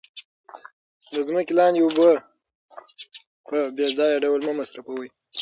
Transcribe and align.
د 1.13 1.15
ځمکې 1.27 1.53
لاندې 1.59 1.79
اوبه 1.83 2.09
په 3.49 3.57
بې 3.75 3.87
ځایه 3.97 4.21
ډول 4.23 4.39
مه 4.47 4.53
مصرفوئ. 4.59 5.07